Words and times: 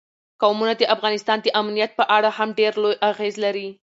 قومونه 0.41 0.73
د 0.77 0.83
افغانستان 0.95 1.37
د 1.41 1.47
امنیت 1.61 1.91
په 1.99 2.03
اړه 2.17 2.29
هم 2.37 2.49
ډېر 2.59 2.73
لوی 2.83 2.95
اغېز 3.09 3.35
لري. 3.45 3.67